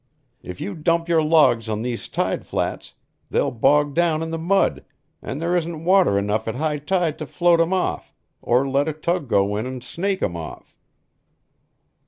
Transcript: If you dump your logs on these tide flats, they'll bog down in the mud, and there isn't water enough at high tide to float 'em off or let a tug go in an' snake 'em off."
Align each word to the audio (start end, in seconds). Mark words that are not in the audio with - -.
If 0.41 0.59
you 0.59 0.73
dump 0.73 1.07
your 1.07 1.21
logs 1.21 1.69
on 1.69 1.83
these 1.83 2.09
tide 2.09 2.43
flats, 2.43 2.95
they'll 3.29 3.51
bog 3.51 3.93
down 3.93 4.23
in 4.23 4.31
the 4.31 4.39
mud, 4.39 4.83
and 5.21 5.39
there 5.39 5.55
isn't 5.55 5.83
water 5.85 6.17
enough 6.17 6.47
at 6.47 6.55
high 6.55 6.79
tide 6.79 7.19
to 7.19 7.27
float 7.27 7.61
'em 7.61 7.71
off 7.71 8.11
or 8.41 8.67
let 8.67 8.87
a 8.87 8.93
tug 8.93 9.27
go 9.29 9.55
in 9.57 9.67
an' 9.67 9.81
snake 9.81 10.23
'em 10.23 10.35
off." 10.35 10.75